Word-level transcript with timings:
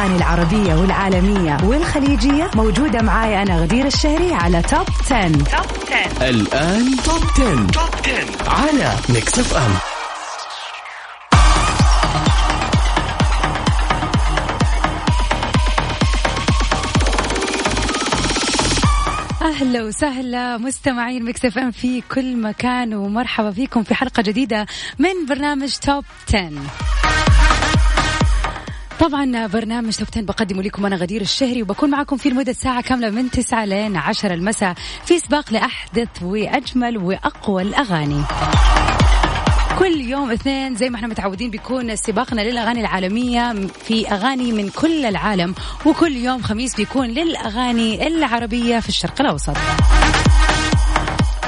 الأغاني 0.00 0.16
العربية 0.16 0.74
والعالمية 0.74 1.56
والخليجية 1.64 2.50
موجودة 2.54 3.02
معاي 3.02 3.42
أنا 3.42 3.60
غدير 3.60 3.86
الشهري 3.86 4.34
على 4.34 4.62
Top 4.62 4.86
10. 5.10 5.28
Top 5.28 5.44
10 6.18 6.28
الآن 6.30 6.96
Top 7.04 7.22
10. 7.38 7.66
Top 7.66 7.90
10 8.04 8.50
على 8.50 8.96
Mix 9.08 9.38
FM 9.38 9.70
أهلا 19.42 19.82
وسهلا 19.84 20.56
مستمعين 20.58 21.24
Mix 21.24 21.44
FM 21.44 21.70
في 21.70 22.00
كل 22.00 22.36
مكان 22.36 22.94
ومرحبا 22.94 23.50
فيكم 23.50 23.82
في 23.82 23.94
حلقة 23.94 24.22
جديدة 24.22 24.66
من 24.98 25.26
برنامج 25.28 25.72
Top 25.76 26.04
10 26.34 26.50
طبعا 29.00 29.46
برنامج 29.46 29.96
توب 29.96 30.08
10 30.12 30.22
بقدمه 30.22 30.62
لكم 30.62 30.86
أنا 30.86 30.96
غدير 30.96 31.20
الشهري 31.20 31.62
وبكون 31.62 31.90
معكم 31.90 32.16
في 32.16 32.30
لمده 32.30 32.52
ساعة 32.52 32.82
كاملة 32.82 33.10
من 33.10 33.30
9 33.30 33.64
لين 33.64 33.96
10 33.96 34.34
المساء 34.34 34.74
في 35.04 35.18
سباق 35.18 35.52
لأحدث 35.52 36.08
وأجمل 36.22 36.98
وأقوى 36.98 37.62
الأغاني. 37.62 38.22
كل 39.78 40.00
يوم 40.00 40.30
اثنين 40.30 40.76
زي 40.76 40.90
ما 40.90 40.96
إحنا 40.96 41.08
متعودين 41.08 41.50
بيكون 41.50 41.96
سباقنا 41.96 42.40
للأغاني 42.40 42.80
العالمية 42.80 43.54
في 43.84 44.08
أغاني 44.08 44.52
من 44.52 44.68
كل 44.68 45.04
العالم 45.04 45.54
وكل 45.86 46.16
يوم 46.16 46.42
خميس 46.42 46.76
بيكون 46.76 47.06
للأغاني 47.06 48.06
العربية 48.06 48.80
في 48.80 48.88
الشرق 48.88 49.20
الأوسط. 49.20 49.56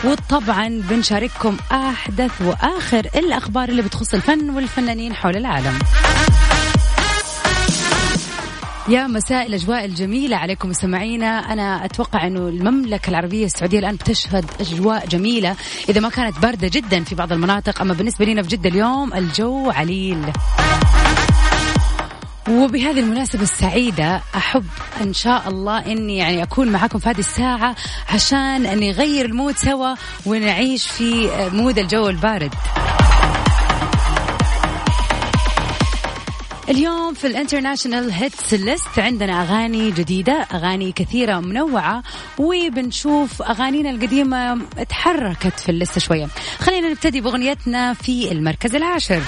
وطبعا 0.05 0.83
بنشارككم 0.91 1.57
أحدث 1.73 2.43
وآخر 2.43 3.09
الأخبار 3.15 3.69
اللي 3.69 3.83
بتخص 3.83 4.15
الفن 4.15 4.51
والفنانين 4.51 5.15
حول 5.15 5.37
العالم. 5.37 5.79
يا 8.89 9.07
مساء 9.07 9.47
الأجواء 9.47 9.85
الجميلة 9.85 10.37
عليكم 10.37 10.69
مستمعينا. 10.69 11.27
أنا 11.27 11.85
أتوقع 11.85 12.27
أنه 12.27 12.49
المملكة 12.49 13.11
العربية 13.11 13.45
السعودية 13.45 13.79
الآن 13.79 13.97
بتشهد 13.97 14.45
أجواء 14.61 15.07
جميلة 15.07 15.57
إذا 15.89 16.01
ما 16.01 16.09
كانت 16.09 16.39
باردة 16.39 16.69
جدا 16.69 17.05
في 17.05 17.15
بعض 17.15 17.33
المناطق. 17.33 17.81
أما 17.81 17.95
بالنسبة 17.95 18.25
لنا 18.25 18.43
في 18.43 18.49
جدة 18.49 18.69
اليوم 18.69 19.15
الجو 19.15 19.71
عليل. 19.71 20.19
وبهذه 22.51 23.01
المناسبة 23.01 23.43
السعيدة 23.43 24.23
أحب 24.37 24.65
إن 25.01 25.13
شاء 25.13 25.49
الله 25.49 25.79
إني 25.79 26.17
يعني 26.17 26.43
أكون 26.43 26.69
معاكم 26.69 26.99
في 26.99 27.09
هذه 27.09 27.19
الساعة 27.19 27.77
عشان 28.09 28.63
نغير 28.63 29.25
ال 29.25 29.31
mood 29.31 29.57
سوا 29.57 29.95
ونعيش 30.27 30.87
في 30.87 31.31
mood 31.53 31.79
الجو 31.79 32.09
البارد. 32.09 32.55
اليوم 36.69 37.15
في 37.15 37.27
ال 37.27 37.33
international 37.33 38.13
hits 38.13 38.55
list 38.55 38.99
عندنا 38.99 39.43
أغاني 39.43 39.91
جديدة 39.91 40.47
أغاني 40.55 40.93
كثيرة 40.93 41.41
منوعة 41.41 42.03
وبنشوف 42.39 43.43
أغانينا 43.43 43.91
القديمة 43.91 44.61
تحركت 44.89 45.61
في 45.61 45.69
ال 45.69 45.75
list 45.75 46.01
شوية. 46.01 46.29
خلينا 46.59 46.89
نبتدي 46.89 47.21
بأغنيتنا 47.21 47.95
في 47.95 48.33
المركز 48.33 48.75
العاشر. 48.75 49.23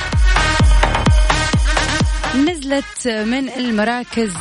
نزلت 2.37 3.09
من 3.09 3.49
المراكز 3.49 4.33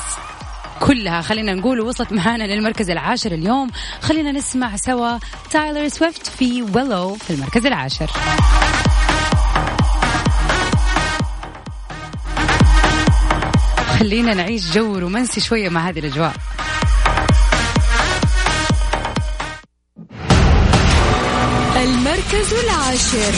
كلها. 0.79 1.21
خلينا 1.21 1.53
نقول 1.53 1.81
وصلت 1.81 2.13
معانا 2.13 2.43
للمركز 2.43 2.89
العاشر 2.89 3.31
اليوم. 3.31 3.71
خلينا 4.01 4.31
نسمع 4.31 4.75
سوا 4.75 5.17
تايلر 5.51 5.87
سويفت 5.87 6.27
في 6.27 6.61
Willow 6.61 7.15
في 7.15 7.29
المركز 7.29 7.65
العاشر. 7.65 8.11
خلينا 13.99 14.33
نعيش 14.33 14.71
جو 14.71 14.97
رومانسي 14.97 15.41
شوية 15.41 15.69
مع 15.69 15.89
هذه 15.89 15.99
الأجواء. 15.99 16.33
المركز 21.77 22.53
العاشر. 22.53 23.33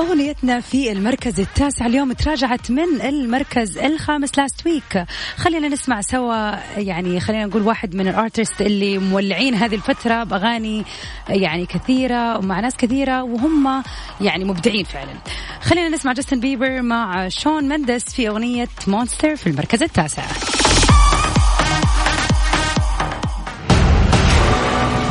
أغنيتنا 0.00 0.60
في 0.60 0.92
المركز 0.92 1.40
التاسع 1.40 1.86
اليوم 1.86 2.12
تراجعت 2.12 2.70
من 2.70 3.00
المركز 3.02 3.78
الخامس 3.78 4.38
last 4.38 4.66
week 4.66 5.04
خلينا 5.36 5.68
نسمع 5.68 6.00
سوا 6.00 6.50
يعني 6.78 7.20
خلينا 7.20 7.46
نقول 7.46 7.62
واحد 7.62 7.94
من 7.94 8.08
ال 8.08 8.15
artist 8.15 8.60
اللي 8.60 8.98
مولعين 8.98 9.54
هذه 9.54 9.74
الفترة 9.74 10.24
بأغاني 10.24 10.84
يعني 11.28 11.66
كثيرة 11.66 12.38
ومع 12.38 12.60
ناس 12.60 12.76
كثيرة 12.76 13.22
وهم 13.22 13.82
يعني 14.20 14.44
مبدعين 14.44 14.84
فعلا. 14.84 15.12
خلينا 15.60 15.88
نسمع 15.88 16.12
جاستن 16.12 16.40
بيبر 16.40 16.82
مع 16.82 17.28
شون 17.28 17.68
مندس 17.68 18.04
في 18.04 18.28
أغنية 18.28 18.68
Monster 18.86 19.36
في 19.36 19.46
المركز 19.46 19.82
التاسع. 19.82 20.24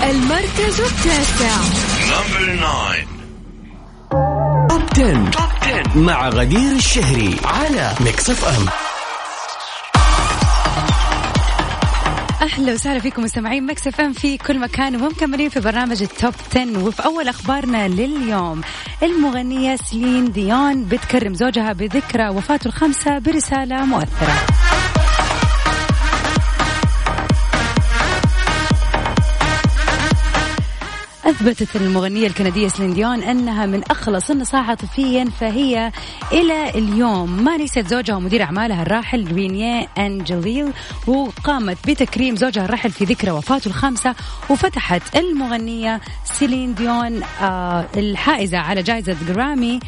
المركز 0.04 0.82
التاسع. 0.82 1.89
مع 6.00 6.30
غدير 6.30 6.72
الشهري 6.72 7.36
على 7.46 7.94
Mix 8.00 8.30
FM 8.30 8.66
أهلا 12.42 12.74
وسهلا 12.74 13.00
فيكم 13.00 13.24
مستمعين 13.24 13.66
Mix 13.66 13.88
FM 13.88 14.14
في 14.14 14.38
كل 14.38 14.60
مكان 14.60 14.96
ومكملين 14.96 15.50
في 15.50 15.60
برنامج 15.60 16.02
ال 16.02 16.10
Top 16.10 16.34
10 16.56 16.84
وفي 16.84 17.06
أول 17.06 17.28
أخبارنا 17.28 17.88
لليوم. 17.88 18.62
المغنية 19.04 19.76
سلين 19.76 20.32
ديون 20.32 20.86
بتكرم 20.86 21.34
زوجها 21.34 21.74
بذكرى 21.74 22.30
وفاته 22.30 22.68
الخامسه 22.68 23.20
برسالة 23.20 23.86
مؤثرة. 23.86 24.69
أثبتت 31.30 31.76
المغنية 31.76 32.28
الكندية 32.28 32.68
سلين 32.68 32.94
ديون 32.94 33.24
أنها 33.24 33.66
من 33.66 33.84
أخلص 33.84 34.30
النصاع 34.30 34.62
عاطفيا 34.62 35.26
فهي 35.40 35.92
إلى 36.32 36.70
اليوم. 36.70 37.44
ما 37.44 37.58
نسيت 37.58 37.88
زوجها 37.88 38.16
ومدير 38.16 38.44
أعمالها 38.44 38.82
الراحل 38.82 39.32
رينيه 39.34 39.88
أنجليل 39.98 40.74
وقامت 41.08 41.78
بتكريم 41.88 42.36
زوجها 42.36 42.66
الراحل 42.66 42.92
في 42.92 43.06
ذكرى 43.06 43.32
وفاته 43.32 43.68
الخامسة 43.68 44.16
وفتحت 44.50 45.16
المغنية 45.16 46.02
سيلين 46.26 46.74
ديون 46.74 47.24
آه 47.42 47.86
الحائزة 47.98 48.58
على 48.58 48.84
جائزة 48.84 49.16
جرامي 49.28 49.80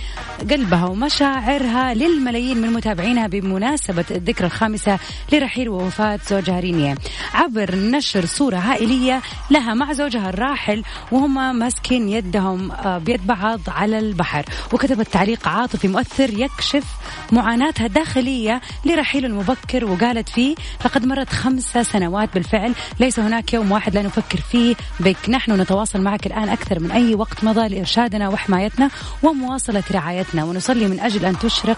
قلبها 0.52 0.86
ومشاعرها 0.86 1.94
للملايين 1.94 2.62
من 2.62 2.74
متابعينها 2.74 3.28
بمناسبة 3.28 4.06
الذكرى 4.12 4.48
الخامسة 4.48 5.00
لرحيل 5.34 5.70
ووفاة 5.70 6.20
زوجها 6.30 6.60
رينيه 6.60 6.96
عبر 7.34 7.76
نشر 7.76 8.26
صورة 8.26 8.58
عائلية 8.58 9.22
لها 9.52 9.74
مع 9.74 9.94
زوجها 9.94 10.30
الراحل 10.30 10.84
وهم 11.12 11.31
ماسكين 11.34 12.10
يدهم 12.10 12.72
آه، 12.72 12.98
بيد 12.98 13.28
بعض 13.28 13.60
على 13.68 14.00
البحر. 14.00 14.46
وكتبت 14.74 15.08
تعليق 15.08 15.48
عاطفي 15.48 15.88
مؤثر 15.88 16.30
يكشف 16.40 16.84
معاناتها 17.32 17.86
الداخلية 17.86 18.62
لرحيل 18.86 19.26
المبكر 19.26 19.86
وقالت 19.86 20.30
فيه 20.30 20.56
لقد 20.86 21.06
مرت 21.06 21.30
خمس 21.30 21.78
سنوات 21.78 22.34
بالفعل 22.34 22.74
ليس 23.00 23.20
هناك 23.20 23.54
يوم 23.54 23.72
واحد 23.72 23.96
لا 23.96 24.02
نفكر 24.02 24.38
فيه 24.52 24.76
بك. 25.00 25.30
نحن 25.30 25.62
نتواصل 25.62 26.02
معك 26.02 26.28
الآن 26.28 26.50
أكثر 26.50 26.80
من 26.80 26.92
أي 26.92 27.16
وقت 27.16 27.44
مضى 27.44 27.68
لإرشادنا 27.68 28.30
وحمايتنا 28.30 28.90
ومواصلة 29.24 29.84
رعايتنا. 29.92 30.44
ونصلي 30.44 30.88
من 30.88 31.00
أجل 31.00 31.26
أن 31.26 31.40
تشرق 31.40 31.78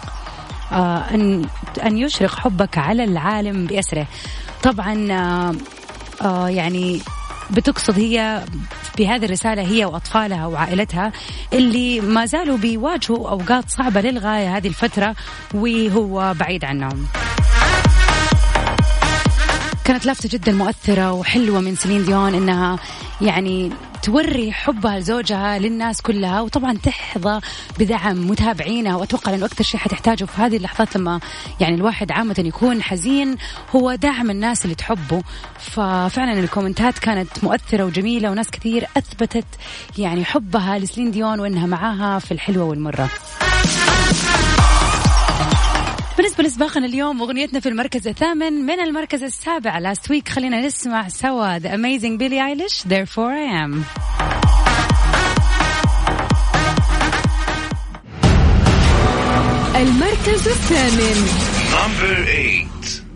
آه، 0.71 0.97
أن 0.97 1.45
أن 1.85 1.97
يشرق 1.97 2.35
حبك 2.39 2.77
على 2.77 3.03
العالم 3.03 3.65
بأسره. 3.65 4.07
طبعا 4.63 5.07
آه، 6.21 6.49
يعني 6.49 7.01
بتقصد 7.51 7.99
هي 7.99 8.43
بهذه 8.97 9.25
الرسالة 9.25 9.61
هي 9.61 9.85
وأطفالها 9.85 10.47
وعائلتها 10.47 11.11
اللي 11.53 12.01
ما 12.01 12.25
زالوا 12.25 12.57
بيواجهوا 12.57 13.29
أوقات 13.29 13.69
صعبة 13.69 14.01
للغاية 14.01 14.57
هذه 14.57 14.67
الفترة 14.67 15.15
وهو 15.53 16.33
بعيد 16.39 16.65
عنهم. 16.65 17.07
كانت 19.85 20.05
لافتة 20.05 20.29
جدا 20.29 20.51
مؤثرة 20.51 21.11
وحلوة 21.11 21.59
من 21.59 21.75
سيلين 21.75 22.05
ديون 22.05 22.33
إنها 22.33 22.79
يعني 23.21 23.71
توري 24.03 24.51
حبها 24.51 24.99
لزوجها 24.99 25.59
للناس 25.59 26.01
كلها 26.01 26.41
وطبعا 26.41 26.77
تحظى 26.77 27.39
بدعم 27.79 28.27
متابعينها 28.29 28.95
وأتوقع 28.95 29.33
إنه 29.33 29.45
أكثر 29.45 29.63
شيء 29.63 29.79
حتحتاجه 29.79 30.25
في 30.25 30.41
هذه 30.41 30.57
اللحظات 30.57 30.95
لما 30.95 31.19
يعني 31.59 31.75
الواحد 31.75 32.11
عامة 32.11 32.35
يكون 32.39 32.81
حزين 32.81 33.37
هو 33.75 33.95
دعم 33.95 34.31
الناس 34.31 34.65
اللي 34.65 34.75
تحبه. 34.75 35.23
ففعلا 35.59 36.39
ال 36.39 36.46
comment 36.46 36.92
ات 36.92 36.99
كانت 36.99 37.43
مؤثرة 37.43 37.83
وجميلة 37.83 38.31
وناس 38.31 38.51
كثير 38.51 38.87
أثبتت 38.97 39.45
يعني 39.97 40.25
حبها 40.25 40.79
لسلين 40.79 41.11
ديون 41.11 41.39
وإنها 41.39 41.67
معاها 41.67 42.19
في 42.19 42.31
الحلوة 42.31 42.63
والمرة. 42.63 43.09
بالنسبة 46.43 46.65
لسباقنا 46.65 46.85
اليوم 46.85 47.21
أغنيتنا 47.21 47.59
في 47.59 47.69
المركز 47.69 48.07
الثامن 48.07 48.53
من 48.53 48.79
المركز 48.79 49.23
السابع. 49.23 49.79
last 49.79 50.11
week 50.11 50.29
خلينا 50.29 50.61
نسمع 50.61 51.07
سوا 51.07 51.59
The 51.59 51.71
Amazing 51.71 52.17
Billie 52.17 52.39
Eilish 52.39 52.83
Therefore 52.83 53.31
I 53.31 53.47
Am 53.63 53.83
المركز 59.75 60.47
الثامن. 60.47 61.27
Number 61.71 62.25
8. 62.25 63.12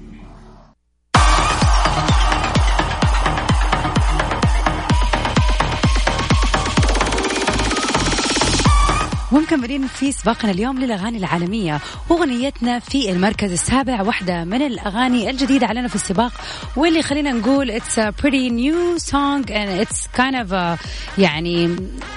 ومكملين 9.31 9.87
في 9.87 10.11
سباقنا 10.11 10.51
اليوم 10.51 10.79
للأغاني 10.79 11.17
العالمية 11.17 11.79
وأغنيتنا 12.09 12.79
في 12.79 13.11
المركز 13.11 13.51
السابع 13.51 14.01
واحدة 14.01 14.43
من 14.43 14.61
الأغاني 14.61 15.29
الجديدة 15.29 15.67
علينا 15.67 15.87
في 15.87 15.95
السباق 15.95 16.31
واللي 16.75 17.01
خلينا 17.01 17.31
نقول 17.31 17.71
اتس 17.71 17.99
new 17.99 18.99
song 18.99 19.43
and 19.49 19.81
it's 19.81 20.07
kind 20.17 20.35
of 20.35 20.51
a 20.53 20.77
يعني 21.17 21.75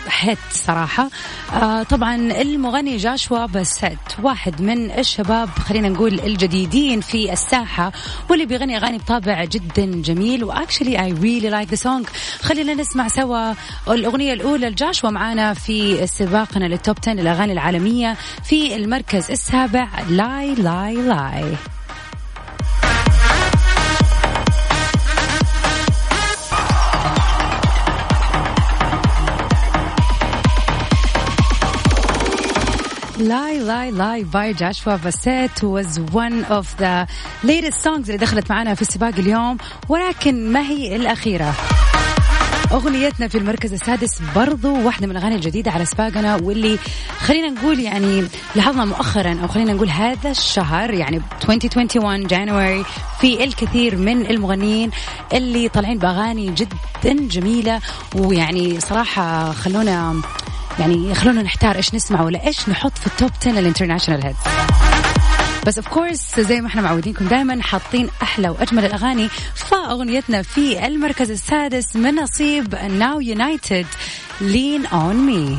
hit 0.09 0.39
صراحة. 0.51 1.09
آه 1.53 1.83
طبعا 1.83 2.15
المغني 2.15 2.97
Joshua 2.97 3.47
Bassett 3.47 3.99
واحد 4.23 4.63
من 4.63 4.91
الشباب 4.91 5.49
خلينا 5.49 5.89
نقول 5.89 6.21
الجديدين 6.21 7.01
في 7.01 7.33
الساحة 7.33 7.93
واللي 8.31 8.47
بيغني 8.47 8.77
أغاني 8.77 8.99
بطابع 8.99 9.45
جدا 9.45 10.03
جميل 10.03 10.45
و 10.45 10.51
actually 10.51 11.05
I 11.05 11.13
really 11.13 11.51
like 11.51 11.69
the 11.69 11.75
song 11.75 12.07
خلينا 12.43 12.75
نسمع 12.75 13.09
سوا 13.09 13.53
الأغنية 13.89 14.33
الأولى 14.33 14.69
ل 14.71 14.76
Joshua 14.76 15.11
معانا 15.11 15.55
في 15.55 16.07
سباقنا 16.07 16.65
لل 16.65 16.79
Top 16.79 17.00
10 17.03 17.13
الأغاني 17.13 17.53
العالمية 17.53 18.17
في 18.45 18.77
المركز 18.77 19.31
السابع. 19.31 19.89
Lie 20.09 20.55
Lie 20.55 20.95
Lie. 20.95 21.45
Lie 33.19 33.59
Lie 33.59 33.91
Lie 33.91 34.25
by 34.25 34.53
Joshua. 34.53 34.97
Bassett 34.97 35.51
was 35.65 35.99
one 35.99 36.45
of 36.51 36.67
the 36.79 37.07
latest 37.45 37.83
songs 37.85 38.07
اللي 38.07 38.17
دخلت 38.17 38.51
معنا 38.51 38.75
في 38.75 38.83
السباق 38.83 39.15
اليوم 39.19 39.57
ولكن 39.89 40.53
ما 40.53 40.61
هي 40.61 40.97
الأخيرة؟ 40.97 41.55
أغنيتنا 42.73 43.29
في 43.29 43.39
المركز 43.39 43.73
السادس 43.73 44.23
برضو 44.37 44.77
واحدة 44.87 45.07
من 45.07 45.17
الأغاني 45.17 45.35
الجديدة 45.35 45.71
على 45.71 45.85
سباقنا 45.85 46.37
واللي 46.37 46.79
خلينا 47.19 47.49
نقول 47.49 47.81
يعني 47.81 48.25
لاحظنا 48.55 48.85
مؤخرا 48.85 49.39
أو 49.43 49.49
خلينا 49.49 49.73
نقول 49.73 49.89
هذا 49.89 50.31
الشهر 50.31 50.95
يعني 50.95 51.23
2021 51.49 52.27
January 52.27 52.85
في 53.21 53.45
الكثير 53.45 53.97
من 53.97 54.27
المغنيين 54.27 54.91
اللي 55.33 55.69
طالعين 55.69 55.99
بأغاني 55.99 56.55
جدا 56.55 57.29
جميلة 57.29 57.81
ويعني 58.17 58.81
صراحة 58.81 59.53
خلونا 59.53 60.23
يعني 60.79 61.15
خلونا 61.15 61.43
نحتار 61.43 61.77
إيش 61.77 61.95
نسمع 61.95 62.23
ولا 62.23 62.47
إيش 62.47 62.69
نحط 62.69 62.99
في 62.99 63.07
ال 63.07 63.13
Top 63.13 63.31
10 63.41 63.51
ال 63.59 63.63
international 63.63 64.23
hits. 64.25 64.80
بس 65.67 65.79
of 65.79 65.89
course 65.89 66.41
زي 66.41 66.61
ما 66.61 66.67
إحنا 66.67 66.83
معودينكم 66.83 67.29
دائما 67.29 67.63
حاطين 67.63 68.09
أحلى 68.23 68.49
وأجمل 68.49 68.85
الأغاني 68.85 69.29
فاغنيتنا 69.55 70.43
في 70.43 70.87
المركز 70.87 71.31
السادس 71.31 71.97
من 71.97 72.15
نصيب 72.15 72.75
Now 72.75 73.21
United 73.21 73.87
Lean 74.41 74.87
On 74.87 75.17
Me 75.17 75.59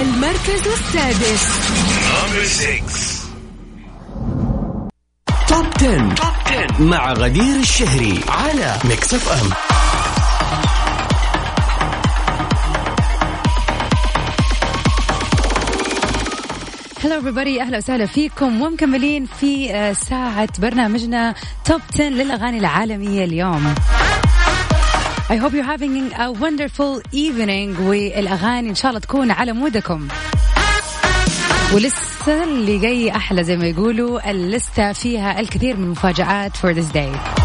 المركز 0.00 0.66
السادس 0.66 1.44
Number 2.14 2.46
6. 2.46 3.24
Top 5.48 5.66
10. 5.76 6.82
مع 6.82 7.12
غدير 7.12 7.56
الشهري 7.60 8.20
على 8.28 8.76
Mix 8.84 9.14
FM 9.14 9.50
hello 17.04 17.20
everybody. 17.20 17.60
أهلا 17.60 17.78
وسهلا 17.78 18.06
فيكم 18.06 18.62
ومكملين 18.62 19.26
في 19.26 19.74
آه، 19.74 19.92
ساعة 19.92 20.48
برنامجنا 20.58 21.34
Top 21.64 21.80
10 21.94 22.04
للأغاني 22.04 22.58
العالمية 22.58 23.24
اليوم. 23.24 23.74
I 25.30 25.36
hope 25.36 25.52
you're 25.52 25.76
having 25.76 26.12
a 26.12 26.32
wonderful 26.32 27.02
evening 27.12 27.80
والأغاني 27.80 28.70
إن 28.70 28.74
شاء 28.74 28.88
الله 28.88 29.00
تكون 29.00 29.30
على 29.30 29.52
mood 29.52 29.84
كم. 29.84 30.08
ولسه 31.74 32.44
اللي 32.44 32.78
جاي 32.78 33.10
أحلى 33.10 33.44
زي 33.44 33.56
ما 33.56 33.66
يقولوا 33.66 34.30
اللستة 34.30 34.92
فيها 34.92 35.40
الكثير 35.40 35.76
من 35.76 35.84
المفاجآت 35.84 36.56
for 36.56 36.74
this 36.74 36.92
day. 36.94 37.43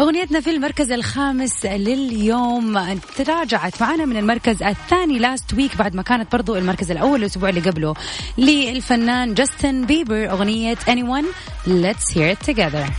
أغنيتنا 0.00 0.40
في 0.40 0.50
المركز 0.50 0.92
الخامس 0.92 1.66
لليوم. 1.66 2.98
تراجعت 3.16 3.82
معنا 3.82 4.04
من 4.04 4.16
المركز 4.16 4.62
الثاني 4.62 5.18
last 5.18 5.54
week 5.54 5.76
بعد 5.76 5.94
ما 5.94 6.02
كانت 6.02 6.32
برضو 6.32 6.56
المركز 6.56 6.90
الأول 6.90 7.20
الأسبوع 7.20 7.48
اللي 7.48 7.60
قبله 7.60 7.94
للفنان 8.38 9.34
جاستن 9.34 9.84
بيبر 9.86 10.30
أغنية 10.30 10.74
Anyone 10.74 11.26
Let's 11.66 12.14
Hear 12.14 12.36
It 12.36 12.50
Together. 12.52 12.92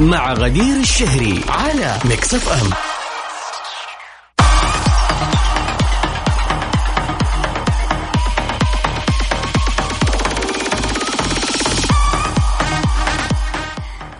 مع 0.00 0.32
غدير 0.32 0.76
الشهري 0.80 1.40
على 1.48 1.98
Mix 2.04 2.34
FM 2.34 2.91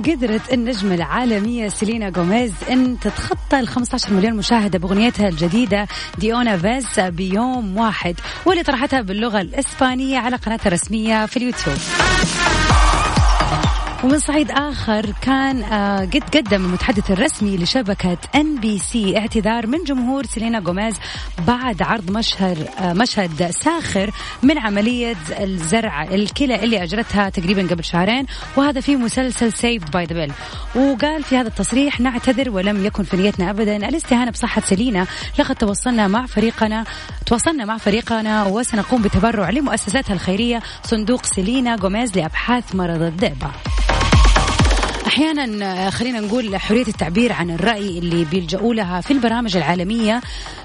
قدرت 0.03 0.53
النجمة 0.53 0.95
العالمية 0.95 1.69
سيلينا 1.69 2.11
جوميز 2.11 2.53
أن 2.71 3.01
تتخطى 3.01 3.61
ال 3.61 3.69
15 3.69 4.13
مليون 4.13 4.35
مشاهدة 4.37 4.79
بأغنيتها 4.79 5.29
الجديدة 5.29 5.87
De 6.19 6.34
Una 6.34 6.57
Vez 6.59 7.01
بيوم 7.01 7.77
واحد 7.77 8.15
واللي 8.47 8.63
طرحتها 8.63 9.01
باللغة 9.01 9.41
الإسبانية 9.41 10.19
على 10.19 10.37
قناتها 10.37 10.67
الرسمية 10.67 11.27
في 11.27 11.37
اليوتيوب. 11.37 11.77
ومن 14.05 14.19
صعيد 14.19 14.51
آخر 14.51 15.13
كان 15.23 15.63
آه، 15.63 16.01
قد 16.01 16.37
قدم 16.37 16.65
المتحدث 16.65 17.11
الرسمي 17.11 17.57
لشبكة 17.57 18.19
NBC 18.35 19.19
اعتذار 19.19 19.67
من 19.67 19.85
جمهور 19.85 20.27
سيلينا 20.27 20.61
جوميز 20.61 20.95
بعد 21.47 21.83
عرض 21.83 22.11
مشهد 22.11 22.69
آه، 22.79 22.93
مشهد 22.93 23.51
ساخر 23.51 24.11
من 24.43 24.59
عملية 24.59 25.17
الزرع 25.31 26.03
الكلى 26.03 26.65
اللي 26.65 26.83
أجرتها 26.83 27.29
تقريبا 27.29 27.63
قبل 27.63 27.85
شهرين 27.85 28.27
وهذا 28.57 28.81
في 28.81 28.97
مسلسل 28.97 29.53
Saved 29.53 29.91
by 29.91 30.05
the 30.05 30.15
Bell 30.15 30.33
وقال 30.75 31.23
في 31.23 31.37
هذا 31.37 31.49
التصريح 31.49 32.01
نعتذر 32.01 32.51
ولم 32.51 32.87
يكن 32.87 33.03
في 33.03 33.17
نيتنا 33.17 33.51
أبدا 33.51 33.77
الاستهانة 33.77 34.31
بصحة 34.31 34.63
سيلينا. 34.65 35.07
لقد 35.39 35.57
تواصلنا 35.57 36.09
مع 36.09 36.27
فريقنا 36.27 36.85
تواصلنا 37.27 37.65
مع 37.65 37.77
فريقنا 37.77 38.45
وسنقوم 38.45 39.03
بتبرع 39.03 39.51
لمؤسساتها 39.51 40.15
الخيرية 40.15 40.63
صندوق 40.85 41.27
سيلينا 41.27 41.77
جوميز 41.77 42.19
لأبحاث 42.19 42.75
مرض 42.75 43.03
الذئبة 43.03 43.51
أحيانا 45.13 45.87
آه، 45.87 45.91
خلينا 45.91 46.21
نقول 46.21 46.57
حرية 46.57 46.87
التعبير 46.89 47.33
عن 47.33 47.51
الرأي 47.51 47.99
اللي 47.99 48.25
بيلجؤوا 48.25 48.75
لها 48.75 49.01
في 49.01 49.11
البرامج 49.11 49.57
العالمية 49.57 50.21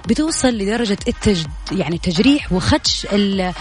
بتوصل 0.08 0.48
لدرجة 0.48 0.98
التج... 1.08 1.46
يعني 1.72 1.96
التجريح 1.96 2.54
وخدش 2.54 3.08
ال... 3.14 3.54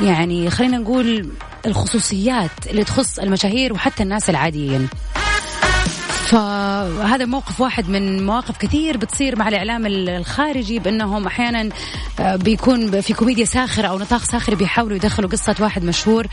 يعني 0.00 0.50
خلينا 0.50 0.78
نقول 0.78 1.28
الخصوصيات 1.66 2.50
اللي 2.66 2.84
تخص 2.84 3.18
المشاهير 3.18 3.72
وحتى 3.72 4.02
الناس 4.02 4.30
العاديين. 4.30 4.88
فهذا 6.24 7.24
موقف 7.24 7.60
واحد 7.60 7.88
من 7.88 8.26
مواقف 8.26 8.56
كثير 8.58 8.96
بتصير 8.96 9.38
مع 9.38 9.48
الإعلام 9.48 9.86
الخارجي 9.86 10.78
بأنهم 10.78 11.26
أحيانا 11.26 11.68
آه، 12.20 12.36
بيكون 12.36 13.00
في 13.00 13.14
كوميديا 13.14 13.44
ساخرة 13.44 13.86
أو 13.88 13.98
نطاق 13.98 14.24
ساخر 14.24 14.54
بيحاولوا 14.54 14.96
يدخلوا 14.96 15.30
قصة 15.30 15.54
واحد 15.60 15.84
مشهور 15.84 16.26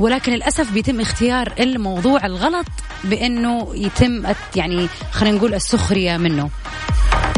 ولكن 0.00 0.32
للأسف 0.32 0.72
بيتم 0.72 1.00
اختيار 1.00 1.52
الموضوع 1.60 2.26
الغلط 2.26 2.66
بأنه 3.04 3.68
يتم 3.74 4.22
يعني 4.56 4.88
خلينا 5.12 5.36
نقول 5.36 5.54
السخرية 5.54 6.16
منه. 6.16 6.50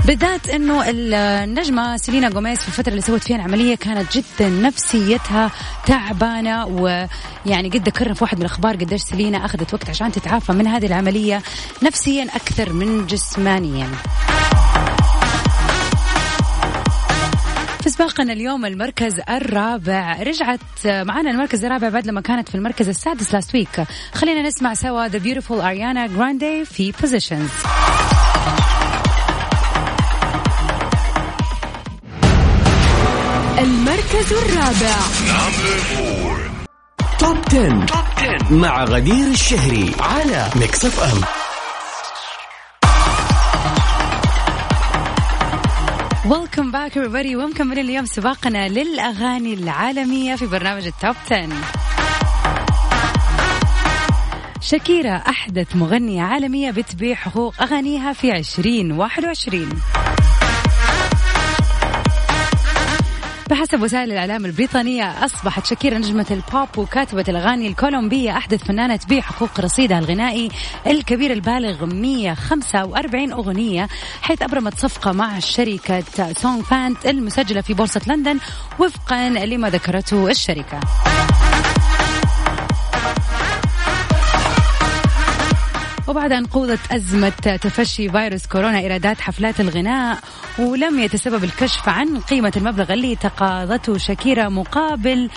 بالذات 0.09 0.51
إنه 0.51 0.85
النجمة 0.89 1.97
سيلينا 1.97 2.31
جوميز 2.31 2.59
في 2.59 2.69
الفترة 2.69 2.91
اللي 2.91 3.03
سوت 3.03 3.23
فيها 3.23 3.37
العملية 3.37 3.75
كانت 3.75 4.19
جدا 4.19 4.49
نفسيتها 4.49 5.51
تعبانة 5.87 6.67
ويعني 6.67 7.69
قد 7.69 7.89
ذكرنا 7.89 8.15
في 8.15 8.25
واحد 8.25 8.37
من 8.37 8.43
الأخبار 8.43 8.77
قديش 8.77 9.03
سيلينا 9.03 9.45
أخذت 9.45 9.75
وقت 9.75 9.91
عشان 9.91 10.13
تتعافى 10.13 10.53
من 10.53 10.67
هذه 10.67 10.87
العملية 10.87 11.43
نفسيا 11.83 12.25
أكثر 12.25 12.73
من 12.73 13.07
جسمانيا. 13.07 13.87
في 17.83 17.91
سباقنا 17.91 18.33
اليوم 18.33 18.65
المركز 18.65 19.21
الرابع 19.31 20.23
رجعت 20.23 20.87
معنا 20.87 21.31
المركز 21.31 21.65
الرابع 21.65 21.89
بعد 21.89 22.07
لما 22.07 22.21
كانت 22.21 22.49
في 22.49 22.55
المركز 22.55 22.89
السادس 22.89 23.35
last 23.35 23.55
week 23.55 23.85
خلينا 24.15 24.43
نسمع 24.43 24.75
سوا 24.75 25.09
the 25.09 25.19
beautiful 25.19 25.61
اريانا 25.61 26.07
جراندي 26.07 26.65
في 26.65 26.93
Positions 27.01 27.51
المركز 34.19 34.33
الرابع. 34.33 34.97
Number 35.29 35.79
four. 35.95 37.19
Top 37.19 37.37
10. 37.49 37.87
Top 37.87 38.05
10 38.17 38.53
مع 38.55 38.85
غدير 38.85 39.27
الشهري 39.27 39.93
على 40.01 40.51
Mix 40.57 40.85
FM 40.85 41.21
welcome 46.33 46.71
back 46.71 46.93
everybody. 46.99 47.35
ومكملين 47.37 47.85
اليوم 47.85 48.07
سباقنا 48.07 48.69
للأغاني 48.69 49.55
العالمية 49.55 50.35
في 50.35 50.47
برنامج 50.47 50.87
ال 50.87 50.94
Top 50.94 51.15
10 51.31 51.49
شاكيرا 54.61 55.15
أحدث 55.17 55.77
مغنية 55.77 56.23
عالمية 56.23 56.71
بتبيع 56.71 57.15
حقوق 57.15 57.55
أغانيها 57.63 58.13
في 58.13 58.37
2021 58.37 59.69
بحسب 63.59 63.83
وسائل 63.83 64.13
الإعلام 64.13 64.47
البريطانية 64.47 65.25
أصبحت 65.25 65.67
شاكيرا 65.67 65.99
نجمة 65.99 66.27
البوب 66.31 66.69
وكاتبة 66.79 67.25
الأغاني 67.29 67.69
الكولومبية 67.69 68.37
أحدث 68.37 68.65
فنانة 68.65 68.97
تبيع 68.97 69.21
حقوق 69.21 69.61
رصيدها 69.61 69.99
الغنائي 69.99 70.49
الكبير 70.87 71.33
البالغ 71.33 71.87
145 71.87 73.33
أغنية 73.33 73.89
حيث 74.23 74.43
أبرمت 74.43 74.79
صفقة 74.79 75.13
مع 75.13 75.39
شركة 75.39 76.33
سونغ 76.33 76.63
بانت 76.71 77.07
المسجلة 77.07 77.61
في 77.61 77.75
بورصة 77.75 78.01
لندن 78.07 78.39
وفقا 78.79 79.29
لما 79.29 79.71
ذكرته 79.71 80.31
الشركة. 80.31 80.81
وبعد 86.09 86.33
أن 86.33 86.47
قوضت 86.47 86.93
أزمة 86.93 87.59
تفشي 87.63 88.09
فيروس 88.09 88.47
كورونا 88.47 88.79
إيرادات 88.79 89.21
حفلات 89.21 89.61
الغناء 89.61 90.19
ولم 90.59 90.99
يتسبب 90.99 91.45
الكشف 91.45 91.89
عن 91.89 92.21
قيمة 92.21 92.53
المبلغ 92.57 92.93
اللي 92.93 93.17
تقاضته 93.17 93.99
شاكيرا 93.99 94.49
مقابل 94.49 95.31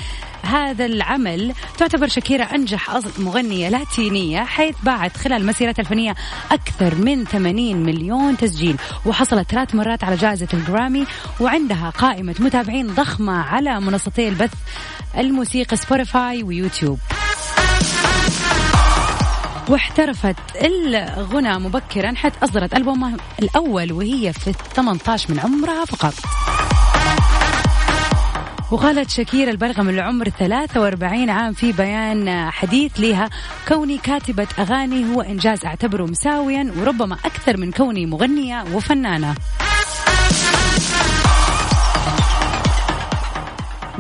هذا 0.43 0.85
العمل. 0.85 1.53
تعتبر 1.77 2.07
شاكيرا 2.07 2.43
أنجح 2.43 2.99
مغنية 3.19 3.69
لاتينية 3.69 4.43
حيث 4.43 4.75
باعت 4.83 5.17
خلال 5.17 5.45
مسيرتها 5.45 5.81
الفنية 5.81 6.15
أكثر 6.51 6.95
من 6.95 7.25
80 7.25 7.75
مليون 7.75 8.37
تسجيل 8.37 8.75
وحصلت 9.05 9.51
ثلاث 9.51 9.75
مرات 9.75 10.03
على 10.03 10.15
جائزة 10.15 10.47
الجرامي 10.53 11.05
وعندها 11.39 11.89
قائمة 11.89 12.35
متابعين 12.39 12.87
ضخمة 12.87 13.41
على 13.41 13.79
منصتي 13.79 14.27
البث 14.27 14.53
الموسيقى 15.17 15.77
سبوتيفاي 15.77 16.43
ويوتيوب. 16.43 16.99
واحترفت 19.70 20.36
الغنى 20.65 21.60
مبكرا 21.60 22.13
حتى 22.15 22.46
أصدرت 22.46 22.74
ألبومها 22.74 23.18
الأول 23.41 23.91
وهي 23.91 24.34
في 24.34 24.53
18 24.75 25.32
من 25.32 25.39
عمرها 25.39 25.86
فقط. 25.86 26.13
وقالت 28.72 29.10
شاكيرا 29.10 29.51
البالغة 29.51 29.82
من 29.82 29.94
العمر 29.94 30.30
43 30.30 31.30
عام 31.30 31.53
في 31.53 31.72
بيان 31.72 32.50
حديث 32.51 33.00
لها 33.00 33.30
كوني 33.68 33.98
كاتبة 33.98 34.48
أغاني 34.60 35.15
هو 35.15 35.22
إنجاز 35.22 35.65
أعتبره 35.65 36.06
مساويا 36.06 36.74
وربما 36.77 37.18
أكثر 37.25 37.58
من 37.58 37.72
كوني 37.72 38.06
مغنية 38.06 38.63
وفنانة. 38.74 39.36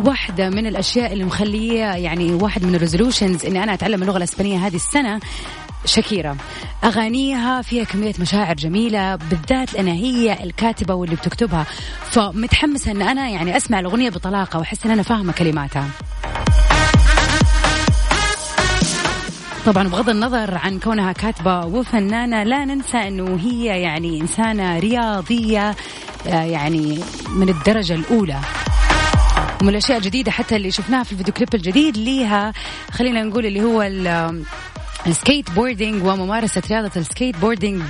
واحدة 0.05 0.49
من 0.49 0.67
الأشياء 0.67 1.13
اللي 1.13 1.23
مخلية 1.23 1.85
يعني 1.85 2.33
واحد 2.33 2.65
من 2.65 2.75
ال 2.75 2.81
resolutions 2.81 3.45
إني 3.45 3.63
أنا 3.63 3.73
أتعلم 3.73 4.01
اللغة 4.01 4.17
الإسبانية 4.17 4.67
هذه 4.67 4.75
السنة 4.75 5.19
شاكيرا. 5.85 6.37
أغانيها 6.83 7.61
فيها 7.61 7.83
كمية 7.83 8.13
مشاعر 8.19 8.55
جميلة 8.55 9.15
بالذات 9.15 9.73
لأن 9.73 9.87
هي 9.87 10.43
الكاتبة 10.43 10.93
واللي 10.93 11.15
بتكتبها. 11.15 11.65
فمتحمسة 12.11 12.91
أن 12.91 13.01
أنا 13.01 13.29
يعني 13.29 13.57
أسمع 13.57 13.79
الأغنية 13.79 14.09
بطلاقة 14.09 14.59
وأحس 14.59 14.85
أن 14.85 14.91
أنا 14.91 15.03
فاهمة 15.03 15.33
كلماتها. 15.33 15.87
طبعا 19.65 19.87
بغض 19.87 20.09
النظر 20.09 20.57
عن 20.57 20.79
كونها 20.79 21.11
كاتبة 21.11 21.65
وفنانة 21.65 22.43
لا 22.43 22.65
ننسى 22.65 22.97
أنه 22.97 23.39
هي 23.39 23.81
يعني 23.81 24.21
إنسانة 24.21 24.79
رياضية 24.79 25.75
آه، 26.27 26.43
يعني 26.43 26.99
من 27.35 27.49
الدرجة 27.49 27.93
الأولى. 27.93 28.39
ومن 29.61 29.69
الأشياء 29.69 29.97
الجديدة 29.97 30.31
حتى 30.31 30.55
اللي 30.55 30.71
شفناها 30.71 31.03
في 31.03 31.11
الفيديو 31.11 31.33
كليب 31.33 31.49
الجديد 31.55 31.97
ليها 31.97 32.53
خلينا 32.91 33.23
نقول 33.23 33.45
اللي 33.45 33.61
هو 33.63 33.81
ال- 33.81 34.43
skateboarding 35.07 36.03
وممارسة 36.05 36.61
رياضة 36.71 36.91
ال 36.95 37.37
skateboarding 37.37 37.81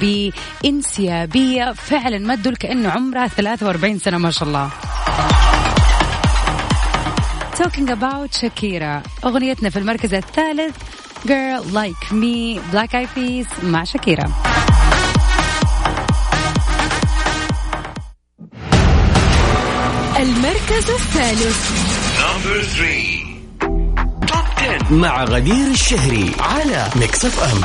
بإنسيابية. 0.63 1.71
فعلا 1.73 2.17
ما 2.19 2.35
تدل 2.35 2.55
كأنه 2.55 2.89
عمرها 2.89 3.27
43 3.27 3.99
سنة 3.99 4.17
ما 4.17 4.31
شاء 4.31 4.47
الله. 4.47 4.69
Talking 7.61 7.89
about 7.89 8.41
شاكيرا 8.41 9.03
أغنيتنا 9.25 9.69
في 9.69 9.79
المركز 9.79 10.13
الثالث 10.13 10.75
Girl 11.27 11.63
Like 11.73 12.11
Me 12.11 12.59
Black 12.73 12.89
Eyed 12.93 13.09
Peas 13.17 13.63
مع 13.63 13.83
شاكيرا 13.83 14.31
المركز 20.21 20.89
الثالث. 20.89 21.69
Number 22.19 22.61
three. 22.75 23.25
Top 24.27 24.45
10 24.57 24.93
مع 24.93 25.23
غدير 25.23 25.67
الشهري 25.67 26.31
على 26.39 26.89
Mix 26.95 27.25
FM 27.25 27.61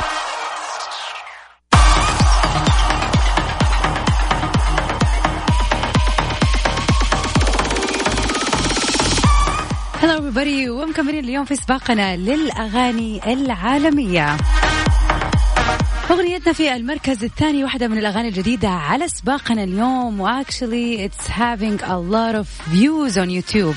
هلا 10.01 10.17
everybody. 10.17 10.69
ومكملين 10.69 11.23
اليوم 11.23 11.45
في 11.45 11.55
سباقنا 11.55 12.17
للأغاني 12.17 13.33
العالمية. 13.33 14.37
أغنيتنا 16.11 16.53
في 16.53 16.75
المركز 16.75 17.23
الثاني 17.23 17.63
واحدة 17.63 17.87
من 17.87 17.97
الأغاني 17.97 18.27
الجديدة 18.27 18.69
على 18.69 19.07
سباقنا 19.07 19.63
اليوم 19.63 20.21
و 20.21 20.30
actually 20.30 20.99
it's 20.99 21.27
having 21.27 21.81
a 21.83 21.97
lot 21.97 22.35
of 22.35 22.47
views 22.71 23.17
on 23.17 23.29
YouTube. 23.29 23.75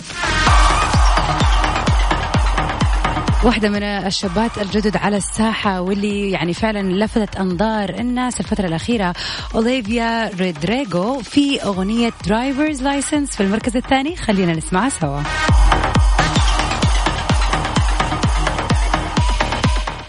واحدة 3.45 3.69
من 3.69 3.83
الشابات 3.83 4.59
الجدد 4.59 4.97
على 4.97 5.17
الساحة 5.17 5.81
واللي 5.81 6.31
يعني 6.31 6.55
فعلا 6.55 7.05
لفتت 7.05 7.37
أنظار 7.37 7.89
الناس 7.89 8.41
الفترة 8.41 8.67
الأخيرة 8.67 9.15
أوليفيا 9.55 10.31
رودريغو 10.41 11.19
في 11.19 11.63
أغنية 11.63 12.13
Drivers 12.26 12.83
License 12.83 13.37
في 13.37 13.43
المركز 13.43 13.77
الثاني. 13.77 14.17
خلينا 14.17 14.53
نسمعها 14.53 14.89
سوا. 14.89 15.21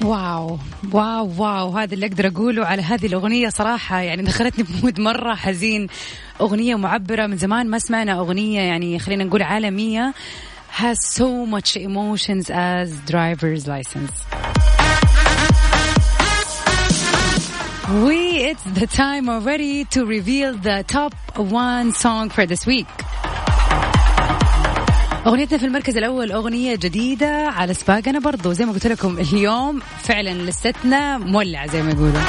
Wow. 0.03 0.59
Wow 0.91 1.33
wow. 1.37 1.77
هذا 1.77 1.93
اللي 1.93 2.05
أقدر 2.05 2.27
أقوله 2.27 2.65
على 2.65 2.81
هذه 2.81 3.05
الأغنية 3.05 3.49
صراحة. 3.49 3.99
يعني 3.99 4.23
دخلتني 4.23 4.63
ب 4.63 4.70
mood 4.70 4.99
مرة 4.99 5.35
حزين. 5.35 5.87
أغنية 6.41 6.75
معبرة 6.75 7.27
من 7.27 7.37
زمان 7.37 7.67
ما 7.69 7.79
سمعنا. 7.79 8.13
أغنية 8.13 8.61
يعني 8.61 8.99
خلينا 8.99 9.23
نقول 9.23 9.41
عالمية. 9.41 10.13
Has 10.77 10.99
so 11.03 11.45
much 11.45 11.75
emotions 11.75 12.49
as 12.49 12.87
driver's 13.13 13.67
license. 13.67 14.15
We, 18.05 18.19
it's 18.49 18.63
the 18.63 18.87
time 18.87 19.27
already 19.27 19.83
to 19.93 20.05
reveal 20.05 20.53
the 20.53 20.85
top 20.87 21.13
one 21.37 21.91
song 21.91 22.29
for 22.29 22.45
this 22.45 22.65
week. 22.65 22.87
أغنيتنا 25.27 25.57
في 25.57 25.65
المركز 25.65 25.97
الأول 25.97 26.31
أغنية 26.31 26.75
جديدة 26.75 27.47
على 27.47 27.73
سباقنا 27.73 28.19
برضو 28.19 28.53
زي 28.53 28.65
ما 28.65 28.71
قلت 28.71 28.87
لكم 28.87 29.17
اليوم 29.19 29.79
فعلا 30.03 30.29
لستنا 30.29 31.17
مولعه 31.17 31.67
زي 31.67 31.81
ما 31.83 31.91
يقولوا. 31.91 32.21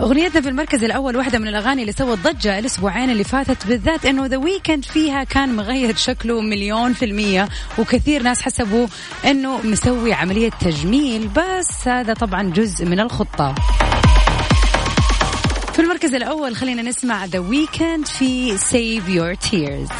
أغنيتنا 0.00 0.40
في 0.40 0.48
المركز 0.48 0.84
الأول 0.84 1.16
واحدة 1.16 1.38
من 1.38 1.48
الأغاني 1.48 1.80
اللي 1.82 1.92
سوت 1.92 2.18
ضجة 2.18 2.58
الأسبوعين 2.58 3.10
اللي 3.10 3.24
فاتت 3.24 3.66
بالذات 3.66 4.06
إنه 4.06 4.26
ذا 4.26 4.36
ويكند 4.36 4.84
فيها 4.84 5.24
كان 5.24 5.56
مغير 5.56 5.96
شكله 5.96 6.40
مليون 6.40 6.92
في 6.92 7.04
المية 7.04 7.48
وكثير 7.78 8.22
ناس 8.22 8.42
حسبوا 8.42 8.86
إنه 9.24 9.60
مسوي 9.66 10.12
عملية 10.12 10.50
تجميل 10.50 11.28
بس 11.28 11.88
هذا 11.88 12.14
طبعا 12.14 12.42
جزء 12.42 12.86
من 12.86 13.00
الخطة. 13.00 13.54
في 15.72 15.78
المركز 15.78 16.14
الأول 16.14 16.56
خلينا 16.56 16.82
نسمع 16.82 17.26
The 17.26 17.40
Weeknd 17.50 18.06
في 18.06 18.58
Save 18.58 19.08
Your 19.08 19.50
Tears. 19.50 19.92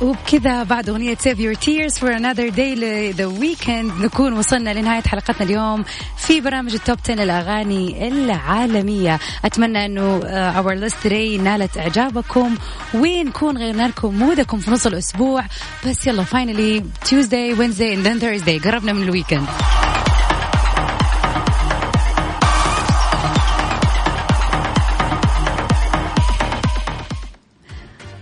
وبكذا 0.00 0.62
بعد 0.62 0.88
أغنية 0.88 1.14
Save 1.14 1.38
Your 1.38 1.54
Tears 1.54 1.98
for 1.98 2.10
Another 2.10 2.50
Day 2.50 3.12
The 3.12 3.28
Weekend 3.40 4.00
نكون 4.00 4.32
وصلنا 4.32 4.70
لنهاية 4.74 5.02
حلقتنا 5.02 5.46
اليوم 5.46 5.84
في 6.16 6.40
برامج 6.40 6.74
التوب 6.74 6.98
10 7.04 7.22
الأغاني 7.22 8.08
العالمية. 8.08 9.18
أتمنى 9.44 9.84
أنه 9.86 10.20
uh, 10.20 10.56
Our 10.56 10.80
List 10.80 10.96
Today 11.08 11.40
نالت 11.40 11.78
إعجابكم 11.78 12.54
ونكون 12.94 13.58
غيرنا 13.58 13.88
لكم 13.88 14.14
mood 14.18 14.45
كم 14.45 14.58
في 14.58 14.70
نص 14.70 14.86
الأسبوع. 14.86 15.44
بس 15.86 16.06
يلا 16.06 16.24
finally 16.24 16.82
Tuesday 17.08 17.54
Wednesday 17.54 17.94
and 17.96 18.04
then 18.06 18.20
Thursday 18.20 18.64
قربنا 18.64 18.92
من 18.92 19.02
ال 19.02 19.07
weekend 19.07 19.46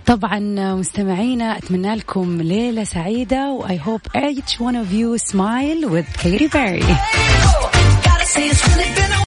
طبعا 0.08 0.38
مستمعينا 0.74 1.58
أتمنى 1.58 1.94
لكم 1.94 2.42
ليلة 2.42 2.84
سعيدة 2.84 3.52
و 3.52 3.80
I 3.84 3.87
hope 3.87 4.00
each 4.16 4.54
one 4.58 4.74
of 4.74 4.92
you 4.92 5.18
smile 5.18 5.90
with 5.90 6.06
Katy 6.22 6.48
Perry. 6.48 6.82